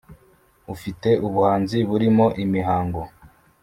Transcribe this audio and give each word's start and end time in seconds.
ufite 0.73 1.09
ubuhanzi 1.27 1.77
burimo 1.89 2.25
imihango 2.43 3.01